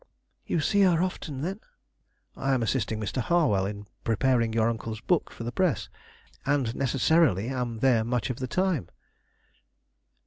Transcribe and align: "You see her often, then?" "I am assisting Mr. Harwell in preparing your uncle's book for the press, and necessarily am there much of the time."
"You 0.47 0.61
see 0.61 0.81
her 0.81 1.03
often, 1.03 1.41
then?" 1.41 1.59
"I 2.35 2.55
am 2.55 2.63
assisting 2.63 2.99
Mr. 2.99 3.21
Harwell 3.21 3.67
in 3.67 3.85
preparing 4.03 4.51
your 4.51 4.67
uncle's 4.67 4.99
book 4.99 5.31
for 5.31 5.43
the 5.43 5.51
press, 5.51 5.89
and 6.43 6.75
necessarily 6.75 7.49
am 7.49 7.81
there 7.81 8.03
much 8.03 8.31
of 8.31 8.39
the 8.39 8.47
time." 8.47 8.89